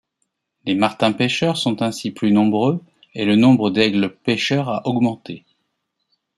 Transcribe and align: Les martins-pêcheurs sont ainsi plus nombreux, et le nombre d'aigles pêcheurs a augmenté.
Les 0.65 0.73
martins-pêcheurs 0.73 1.57
sont 1.57 1.83
ainsi 1.83 2.09
plus 2.09 2.31
nombreux, 2.31 2.81
et 3.13 3.23
le 3.23 3.35
nombre 3.35 3.69
d'aigles 3.69 4.11
pêcheurs 4.11 4.67
a 4.67 4.87
augmenté. 4.87 5.45